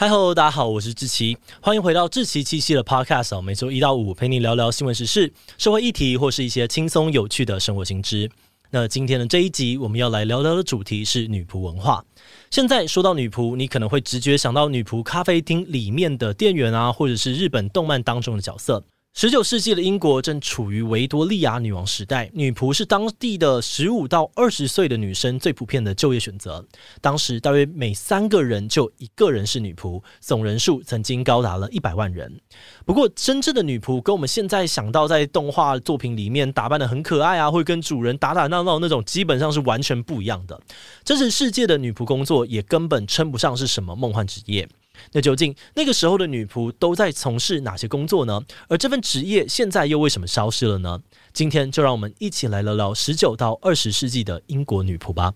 [0.00, 8.30] 嗨喽，大家好，我是志奇，欢迎回到志奇七夕的 Podcast 每周一到五陪你聊聊新闻时事、社会议题或是一些轻松有趣的生活新知。
[8.70, 12.02] 那今天的这一集我们要来聊聊的主题是女仆文化。
[12.50, 18.82] 现在说到女仆，你可能会直觉想到女仆咖啡厅里面的店员啊，或者是日本动漫当中的角色。
[19.12, 26.64] 十九世纪的英国正处于维多利亚女王时代，女仆是当地的十五到二十岁的女生最普遍的就业选择。
[27.00, 32.40] 当时大约每三个人就一个人是女仆，总人数曾经高达了一百万人。
[32.86, 40.58] 不过，真正的女仆跟我们现在想到在动画作品里面打扮得很可爱啊，会跟主人打打闹闹那种，基本上是完全不一样的。
[41.04, 44.66] 真实世界的女仆工作也根本称不上是什么梦幻职业。
[45.12, 48.40] 那究竟那个时候的女仆都在从事哪些工作呢？
[48.68, 51.00] 而这份职业现在又为什么消失了呢？
[51.32, 55.32] 今天就让我们一起来聊聊十九到二十世纪的英国女仆吧。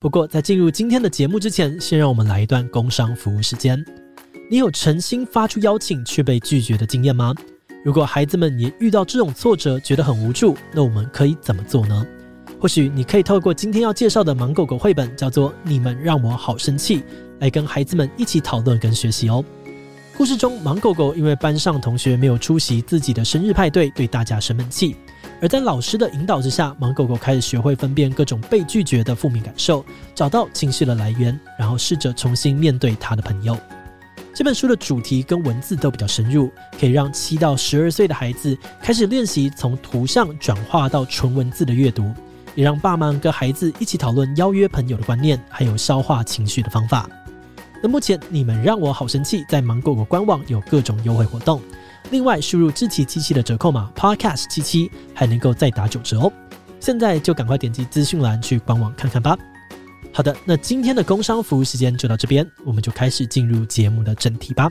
[0.00, 3.82] 不过在进入今天的节目之前，先让我们来一段工商服务时间。
[4.50, 7.34] 你有诚心发出邀请却被拒绝的经验吗？
[7.84, 12.06] 如果孩子们也遇到这种挫折，觉得很无助，那我们可以怎么做呢？
[12.60, 17.00] 或许你可以透过今天要介绍的《盲狗狗》绘本，叫做《你们让我好生气》。
[17.40, 19.44] 来跟孩子们一起讨论跟学习哦。
[20.16, 24.94] 故事中，盲狗狗因为班上同学没有出席自己的生日派对，对大家生闷气。
[25.42, 33.58] 而在老师的引导之下，盲狗狗开始学会分辨各种被拒绝的负面感受，找到情绪的来源，然后试着重新面对他的朋友。
[34.32, 42.12] 这本书的主题跟文字都比较深入，可以让七到十二岁的孩子开始练习从图像转化到纯文字的阅读，
[42.54, 47.08] 也让爸妈跟孩子一起讨论邀约朋友的观念，还有消化情绪的方法。
[47.84, 51.60] 那目前你们让我好生气，在芒果果官网有各种优惠活动，
[52.10, 56.32] 另外输入智奇机器的折扣码 Podcast 七七，还能够再打九折哦。
[56.80, 59.36] 现在就赶快点击资讯栏去官网看看吧。
[60.14, 64.70] 好的，那今天的工商服务时间就到这边，我们就开始进入节目的正题吧。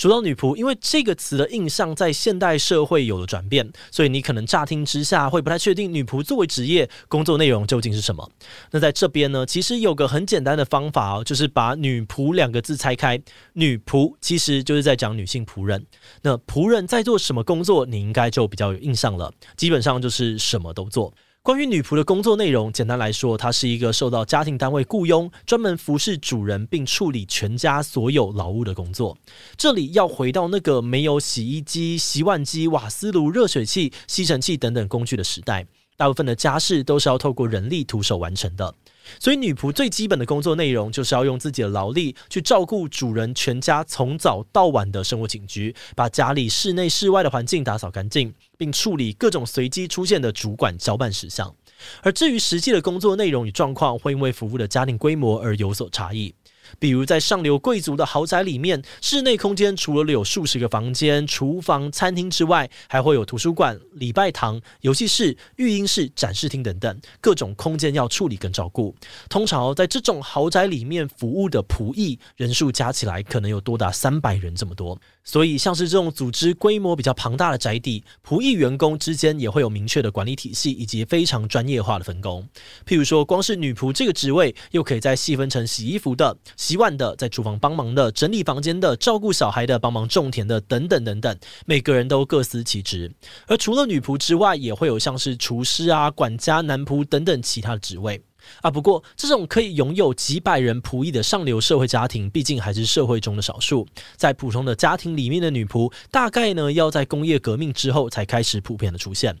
[0.00, 8.26] 说到女仆，因为这个词的印象在现代社会有了转变，所以你可能乍听之下会不太确定女仆作为职业工作内容究竟是什么。
[8.70, 13.20] 那在这边呢，其实有个很简单的方法哦，就是把女仆两个字拆开，
[13.52, 15.84] 女仆其实就是在讲女性仆人。
[16.22, 21.12] 那仆人在做什么工作，你应该就比较有印象了，基本上就是什么都做。
[21.42, 29.16] 关于女仆的工作内容，简单来说，她是一个受到家庭单位雇佣，专门服侍主人并处理全家所有劳务的工作。
[29.56, 38.74] 这里要回到那个没有洗衣机、洗碗机、瓦斯炉、热水器、吸尘器等等工具的时代，大部分的家事都是要透过人力徒手完成的。
[39.18, 51.54] 所以，女仆最基本的工作内容就是要用自己的劳力去照顾主人全家从早到晚的生活起居，把家里室内室外的环境打扫干净，并处理各种随机出现的主管交办事项。
[52.02, 56.34] 而至于实际的工作内容与状况，会因为服务的家庭规模而有所差异。
[56.78, 68.94] 比如在上流贵族的豪宅里面，室内空间除了有数十个房间、厨房、餐厅之外，还会有图书馆、礼拜堂、游戏室、育婴室、展示厅等等各种空间要处理跟照顾。
[69.28, 74.98] 通常在这种豪宅里面服务的仆役人数加起来可能有多达三百人这么多。
[75.22, 82.48] 所以，像是这种组织规模比较庞大的宅邸，仆役员工之间也会有明确的管理体系以及非常专业化的分工。
[82.86, 91.34] 譬如说，光是女仆这个职位，又可以再细分成洗衣服的、洗碗的、在厨房帮忙的、整理房间的、照顾小孩的、帮忙种田的等等等等，
[91.64, 93.10] 每个人都各司其职。
[93.46, 98.22] 而除了女仆之外，也会有像是厨师啊、管家、男仆等等其他职位。
[98.60, 103.86] 啊，不过这种可以拥有几百人仆役的上流社会家庭，毕竟还是社会中的少数。
[104.16, 109.34] 在普通的家庭里面的女仆，大概呢要在工业革命之后才开始普遍的出现。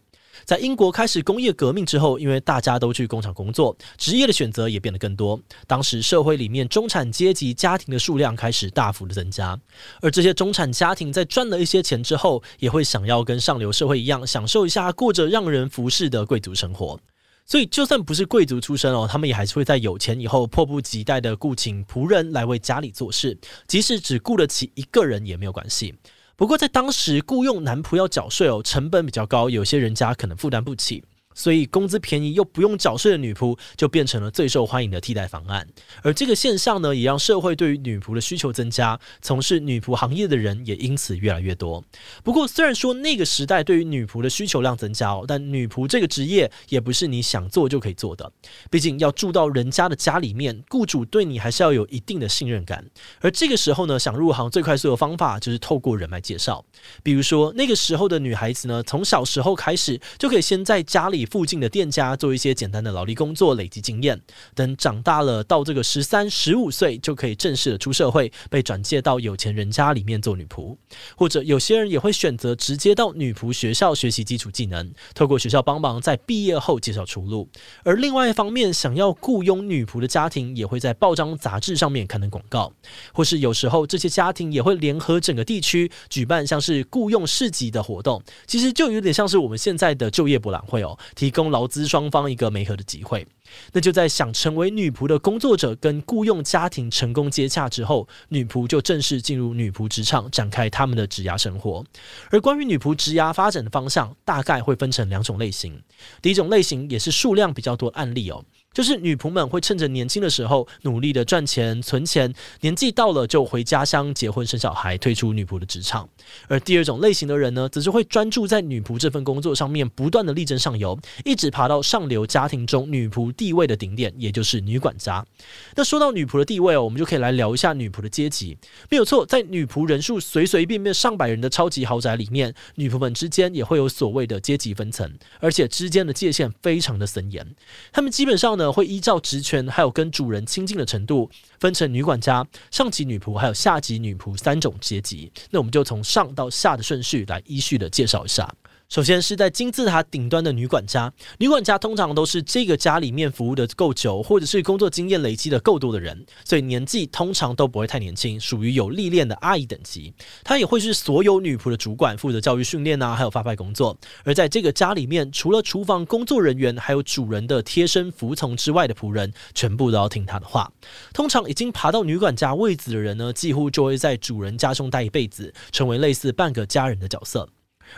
[0.44, 5.40] 在英国开始工业革命之后，因为大家都去工厂工作，职业的选择也变得更多。
[5.66, 9.58] 当时社会里面中产阶级家庭的数量开始大幅的增加，
[10.00, 16.98] 而这些中产家庭在赚了一些钱之后，也会想要跟上流社会一样，享受一下过着让人服侍的贵族生活。
[17.46, 23.36] 所以，就算不是贵族出身哦，他们也还是会在有钱以后迫不及待的雇请仆人来为家里做事，
[23.66, 25.92] 即使只雇得起一个人也没有关系。
[26.40, 31.04] 不过，在当时雇佣男仆要缴税哦，成本比较高，有些人家可能负担不起。
[31.34, 35.66] 所以工资便宜又不用缴税的女仆就变成了最受欢迎的替代方案。
[36.02, 41.82] 而这个现象呢，也让社会对于女仆的需求增加，从事女仆行业的人也因此越来越多。
[42.22, 48.30] 不过，虽然说那个时代对于女仆的需求量增加哦，但女仆这个职业也不是你想做就可以做的。
[48.70, 52.84] 毕竟要住到人家的家里面，雇主对你还是要有一定的信任感。
[53.20, 56.64] 而这个时候呢，想入行最快速的方法就是透过人脉介绍。
[57.02, 64.20] 比如说那个时候的女孩子呢，从小时候开始就可以先在家里附近的店家做一些简单的劳力工作，累积经验。
[64.54, 70.76] 等长大了，到这个十三、十五岁就可以正式的出社会，被转介到有钱人家里面做女仆。
[71.16, 77.48] 或者有些人也会选择直接到女仆学校学习基础技能，透过学校帮忙，在毕业后介绍出路。
[77.84, 82.72] 而另外一方面，想要雇佣女仆的家庭也会在报章杂志上面刊登广告，
[83.12, 93.26] 或是有时候这些家庭也会联合整个地区举办像是雇佣市集的活动，其实就有点像是我们现在的就业博览会哦，提供劳资双方一个媒合的机会。
[93.72, 101.84] 那就在想成为女仆的工作者跟雇佣家庭成功接洽之后，女仆就正式进入女仆职场，展开他们的职涯生活。
[102.30, 105.82] 而关于女仆职涯发展的方向，大概会分成两种类型。
[106.22, 108.44] 第一种类型也是数量比较多案例哦。
[108.72, 116.08] 就是女仆们会趁着年轻的时候努力的赚钱存钱，年纪到了就回家乡结婚生小孩，退出女仆的职场。
[116.46, 125.26] 而第二种类型的人呢，则是会专注在女仆这份工作上面，不断的力争上游，一直爬到上流家庭中女仆地位的顶点，也就是女管家。
[125.74, 128.56] 那说到女仆的地位哦，我们就可以来聊一下女仆的阶级。
[128.88, 137.44] 没有错，在女仆人数随随便便上百人的超级豪宅里面，女仆们之间也会有所谓的阶级分层，而且之间的界限非常的森严。
[137.92, 141.28] 他们基本上呢，会依照职权还有跟主人亲近的程度，
[141.58, 145.32] 分成女管家、上级女仆还有下级女仆三种阶级。
[145.50, 148.48] 那我们就从上到下的顺序来依序的介绍一下。
[148.90, 160.12] 首先是在金字塔顶端的女管家，女管家通常都是这个家里面服务的够久，或者是工作经验累积的够多的人，所以年纪通常都不会太年轻，属于有历练的阿姨等级。
[160.42, 163.96] 她也会是所有女仆的主管，负责教育训练啊，还有发派工作。
[164.24, 170.68] 而在这个家里面，除了厨房工作人员，还有主人的贴身服从之外的仆人，全部都要听她的话。
[171.14, 177.48] 通常已经爬到女管家位子的人呢，几乎就会在主人家中待一辈子，成为类似半个家人的角色。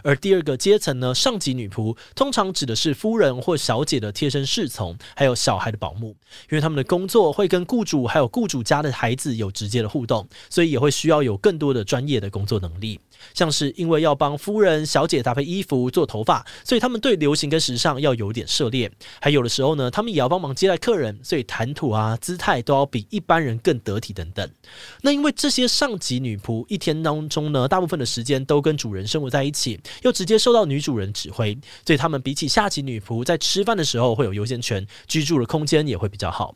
[0.03, 6.17] 而第二个阶层呢，上级女仆通常指的是夫人或小姐的贴身侍从，还有小孩的保姆，
[6.51, 12.99] 因为他们的工作会跟雇主还有雇主家的孩子有直接的互动，所以也会需要有更多的专业的工作能力。
[13.35, 18.91] 像是因为要帮夫人、小姐搭配衣服、做头发，所以他们对流行跟时尚要有点涉猎。
[19.21, 24.51] 还有的时候呢，他们也要帮忙接待客人，所以谈吐啊、姿态都要比一般人更得体等等。
[25.03, 31.57] 那因为这些上级女仆一天当中呢，大部分的时间都跟主人生活在一起，又直接受到女主人指挥，
[31.87, 36.55] 所以他们比起下级女仆在吃饭的时候会有优先权，居住的空间也会比较好。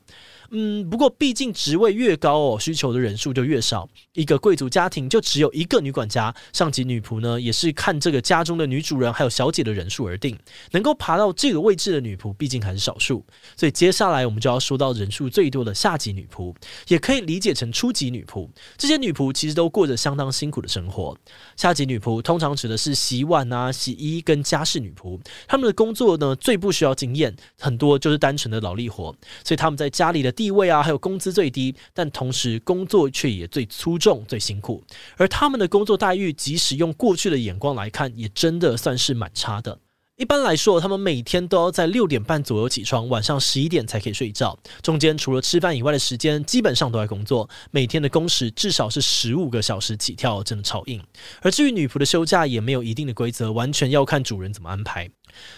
[0.50, 3.88] 嗯，不过毕竟职位越高哦，需求的人数就越少。
[4.12, 10.38] 一个贵族家庭就只有一个女管家，上级女仆呢也是看这个家中的女主人还有小姐的人数而定。
[10.70, 13.24] 能够爬到这个位置的女仆毕竟还是少数，
[13.56, 16.54] 所以接下来我们就要说到人数最多的下级女仆，
[16.86, 18.48] 也可以理解成初级女仆。
[18.76, 21.16] 这些女仆其实都过着相当辛苦的生活。
[21.56, 29.14] 下级女仆通常指的是洗碗啊、洗衣跟家事女仆，她们的工作呢最不需要经验，很多就是单纯的劳力活，
[29.44, 30.35] 所以她们在家里的。
[30.36, 34.84] 地位啊，还有工资最低，但同时工作却也最粗重、最辛苦。
[35.16, 39.80] 而他们的工作待遇，即使用过去的眼光来看，也真的算是蛮差的。
[40.16, 44.58] 一般来说，他们每天都要在六点半左右起床，晚上十一点才可以睡觉。
[44.80, 47.46] 中间除了吃饭以外的时间，基本上都在工作。
[47.70, 51.02] 每天的工时至少是十五个小时起跳，真的超硬。
[51.42, 55.10] 而至于女仆的休假，也没有一定的规则，完全要看主人怎么安排。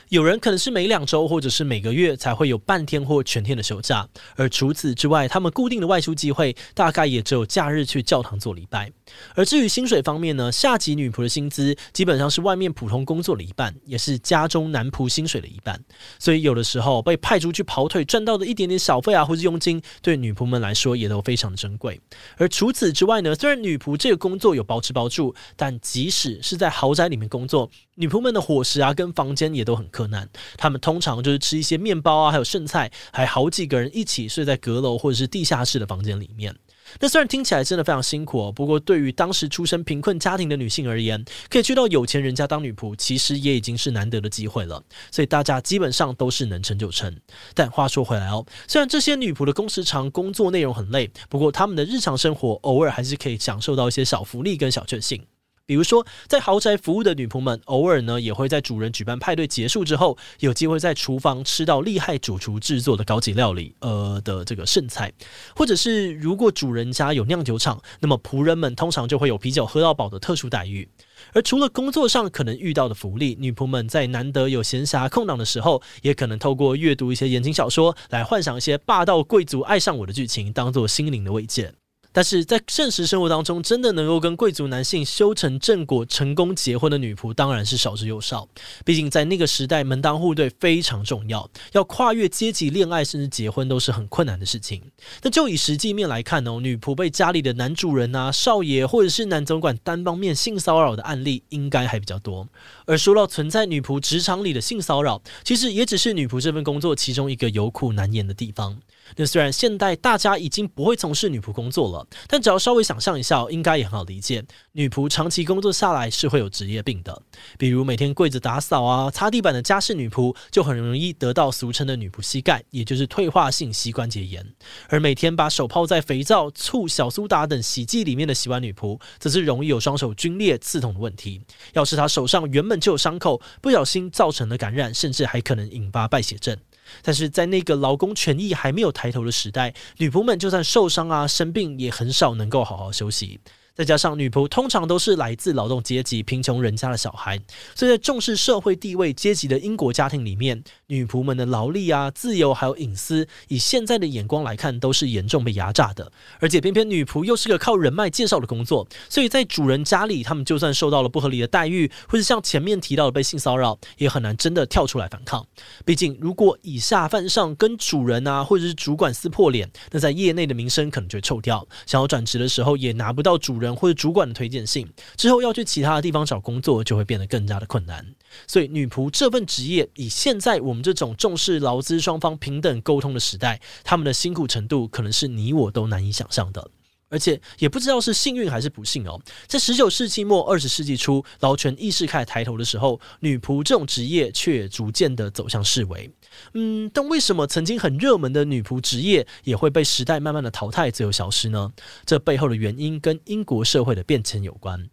[0.08, 8.90] 有人可能是每两周或者是每个月才会有半天或全天的休假，而除此之外，他们固定的外出机会大概也只有假日去教堂做礼拜。
[9.35, 15.82] 而至于薪水方面呢，下级女仆的薪资基本上是外面普通工作的一半，也是家中男仆薪水的一半。
[16.18, 22.00] 所以有的时候被派出去跑腿赚到的一点点小费啊，或是佣金，对女仆们来说也都非常珍贵。
[22.37, 27.70] 而除此之外呢，虽然女仆这个工作有包吃包住，但即使是在豪宅里面工作，
[28.00, 36.55] 女仆们的伙食啊跟房间也都很困难，他们通常就是吃一些面包啊，还有剩菜，还好几个人一起睡在阁楼或者是地下室的房间里面。
[37.00, 44.81] 那虽然听起来真的非常辛苦哦，不过对于当时出身贫困家庭的女性而言，可以去到有钱人家当女仆，其实也已经是难得的机会了。
[45.11, 47.12] 所以大家基本上都是能成就成。
[47.52, 55.21] 但话说回来哦，虽然这些女仆的工时长，工作内容很累，不过她们的日常生活偶尔还是可以享受到一些小福利跟小确幸。
[55.68, 65.12] 比如说，在豪宅服务的女仆们，偶尔呢也会在主人举办派对结束之后，有机会在厨房吃到厉害主厨制作的高级料理，呃的这个剩菜，
[65.54, 70.88] 或者是如果主人家有酿酒厂，那么仆人们通常就会有啤酒喝到饱的特殊待遇。
[71.34, 81.75] 而除了工作上可能遇到的福利，女仆们在难得有闲暇空档的时候，也可能透过阅读一些言情小说，来幻想一些霸道贵族爱上我的剧情，当做心灵的慰藉。
[82.18, 88.48] 但是在现实生活当中，真的能够跟贵族男性修成正果、成功结婚的女仆，当然是少之又少。
[88.84, 94.82] 毕竟在那个时代，门当户对非常重要，要跨越阶级恋爱甚至结婚都是很困难的事情。
[95.22, 102.48] 那就以实际面来看哦，女仆被家里的男主人啊、少爷或者是男总管单方面性骚扰的案例，应该还比较多。
[102.84, 108.76] 而说到存在女仆职场里的性骚扰，其实也只是女仆这份工作其中一个有苦难言的地方。
[109.17, 114.45] 那虽然现代大家已经不会从事女仆工作了，但只要稍微想象一下，应该也很好理解。
[114.73, 117.23] 女仆长期工作下来是会有职业病的，
[117.59, 124.43] 比如每天跪着打扫啊、擦地板的家事女仆，就很容易得到俗称的女仆膝盖，也就是退化性膝关节炎；
[124.88, 131.43] 而每天把手泡在肥皂、醋、小苏打等洗剂里面的洗碗女仆，则是容易有双手皲裂、刺痛的问题。
[131.73, 136.57] 要是她手上原本就有伤口，不小心造成了感染，甚至还可能引发败血症。
[137.02, 143.40] 但是在那个劳工权益还没有抬头的时代，女仆们就算受伤啊、生病，也很少能够好好休息。
[143.78, 147.38] 再加上女仆通常都是来自劳动阶级、贫穷人家的小孩，
[147.76, 156.11] 所以在重视社会地位阶级的英国家庭里面，女仆们的劳力啊、自由还有隐私，以现在的眼光来看，都是严重被压榨的。
[156.40, 165.47] 而且偏偏女仆又是个靠人脉介绍的工作，所以在主人家里，他们就算受到了不合理的待遇，或是像前面提到的被性骚扰，也很难真的跳出来反抗。
[165.85, 171.64] 毕竟，如果以下犯上，跟主人啊或者是主管撕破脸，那在业内的名声可能就会臭掉。
[171.87, 173.67] 想要转职的时候，也拿不到主人。
[173.75, 178.14] 或者主管的推荐信之后，要去其他的地方找工作，就会变得更加的困难。
[178.46, 186.70] 所以，女仆这份职业，以现在我们这种重视劳资双方平等沟通的时代，他们的辛苦程度，可能是你我都难以想象的。
[187.09, 196.11] 而且也不知道是幸运还是不幸哦，在十九世纪末二十世纪初，劳权意识开始抬头的时候，女仆这种职业却逐渐的走向式微。
[196.55, 201.73] 嗯，但为什么曾经很热门的女仆职业也会被时代慢慢的淘汰，最后消失呢？
[202.05, 204.88] 这背后的原因跟英国社会的变迁有关。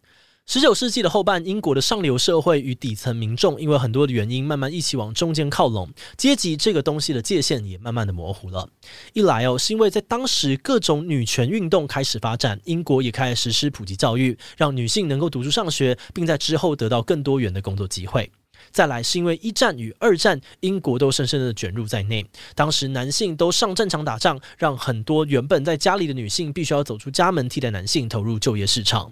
[0.48, 8.70] 十九世纪的后半，英国的上流社会与底层民众因为很多的原因，慢慢一起往中间靠拢，阶级这个东西的界限也慢慢的模糊了。
[9.14, 18.32] 一来哦，是因为在当时各种女权运动开始发展，英国也开始实施普及教育，让女性能够读书上学，并在之后得到更多元的工作机会。
[18.72, 22.24] 再来是因为一战与二战，英国都深深的卷入在内，
[22.54, 29.12] 当时男性都上战场打仗，让很多原本在家里的女性必须要走出家门，替代男性投入就业市场。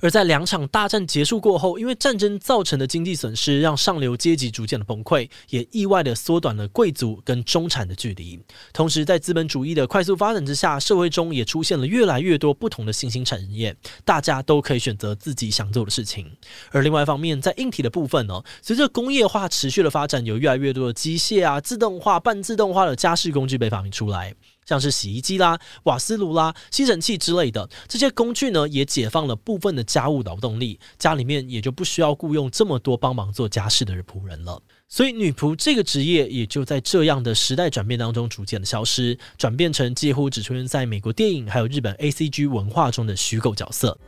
[0.00, 8.40] 而在两场大战结束过后，因为战争造成的经济损失，让上流阶级逐渐的崩溃，也意外的缩短了贵族跟中产的距离。
[8.72, 16.30] 同时，在资本主义的快速发展之下，社会中也出现了越来越多不同的新兴产业，大家都可以选择自己想做的事情。
[16.70, 24.34] 而另外一方面，在硬体的部分呢，随着工业化持续的发展，有越来越多的机械啊、自动化、半自动化的家事工具被发明出来。
[24.70, 34.62] 像是洗衣机啦、瓦斯炉啦、吸尘器之类的这些工具呢，也解放了部分的家务劳动力，家里面也就不需要雇佣这么多帮忙做家事的仆人了。
[34.86, 43.98] 所以，女仆这个职业也就在这样的时代转变当中逐渐的消失，转变成几乎只出现在美国电影还有日本 ACG 文化中的虚构角色。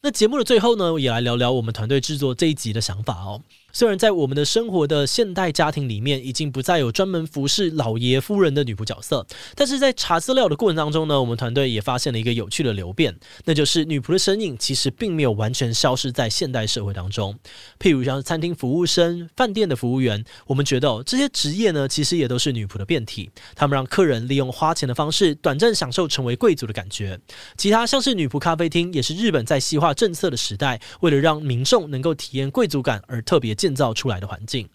[0.00, 3.42] 那节目的最后呢，也来聊聊我们团队制作这一集的想法哦。
[3.70, 17.38] 虽然在我们的生活的现代家庭里面，已经不再有专门服侍老爷夫人的女仆角色，但是在查资料的过程当中呢，我们团队也发现了一个有趣的流变，那就是女仆的身影其实并没有完全消失在现代社会当中。
[17.78, 27.20] 譬如像餐厅服务生、饭店的服务员，我们觉得，这些职业呢，其实也都是女仆的变体，他们让客人利用花钱的方式，短暂享受成为贵族的感觉。
[27.56, 34.66] 其他像是女仆咖啡厅，也是日本在西化政策的时代，为了让民众能够体验贵族感而特别建造出来的环境。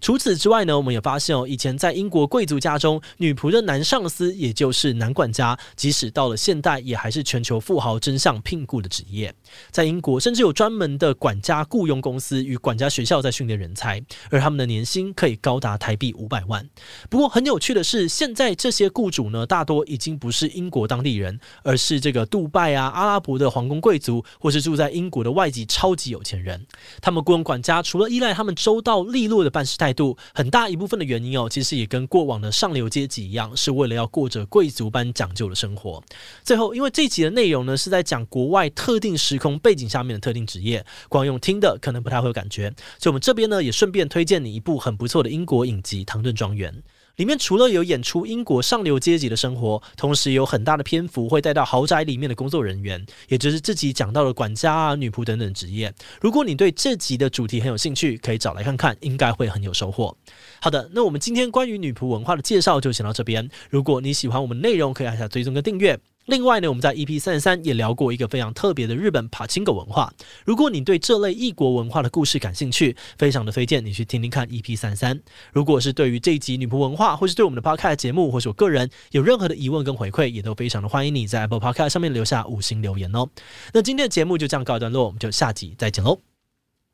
[0.00, 9.32] 除此之外呢，我们也发现哦，以前在英国贵族家中，女仆的男上司也就是男管家，即使到了现代，也还是全球富豪争相聘雇的职业。
[9.70, 16.66] 在英国，甚至有专门的管家雇佣公司与管家学校在训练人才，而他们的年薪可以高达台币五百万。
[17.10, 26.66] 不过很有趣的是，现在这些雇主呢，大多已经不是英国当地人，而是这个杜拜啊、阿拉伯的皇宫贵族，或是住在英国的外籍超级有钱人。
[27.02, 36.02] 他们雇佣管家除了依赖他们周到利落的办事态度，很大一部分的原因哦，其实也跟过往的上流阶级一样，是为了要过着贵族般讲究的生活。
[36.42, 46.72] 最后，因为这集的内容呢是在讲国外特定时空背景下面的特定职业，光用听的可能不太会有感觉，所以我们这边呢也顺便推荐你一部很不错的英国影集《唐顿庄园》。
[47.20, 55.92] 里面除了有演出英国上流阶级的生活，同时有很大的篇幅会带到豪宅里面的工作人员，也就是自己讲到的管家啊、女仆等等职业。
[56.18, 60.16] 如果你对这集的主题很有兴趣，可以找来看看，应该会很有收获。
[60.62, 63.46] 好的，那我们今天关于女仆文化的介绍就先到这边。
[63.68, 66.00] 如果你喜欢我们内容，可以按下追踪跟订阅。
[66.30, 70.12] 另外呢，我们在 EP 三十三也聊过一个非常特别的日本柏青狗文化。
[70.46, 75.20] 如果你对这类异国文化的故事感兴趣，非常的推荐你去听听看 EP 三十三。
[75.52, 83.28] 如果是对于这一集女仆文化，或是对我们的 Podcast 节目，或是我个人有任何的疑问跟回馈，也都非常的欢迎你在 Apple Podcast 上面留下五星留言哦。
[83.72, 86.20] 那今天的节目就这样告一段落，我们就下集再见喽，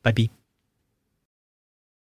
[0.02, 0.35] 拜拜。